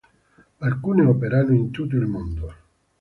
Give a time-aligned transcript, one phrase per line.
[0.57, 2.53] Alcune operano in tutto il mondo.